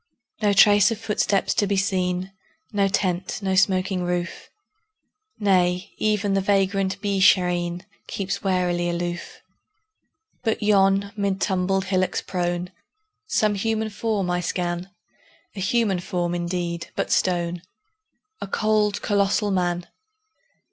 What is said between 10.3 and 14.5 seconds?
But yon, mid tumbled hillocks prone, Some human form I